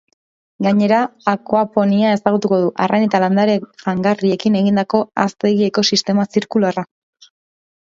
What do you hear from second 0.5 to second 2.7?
Gainera, akuaponia ezagutuko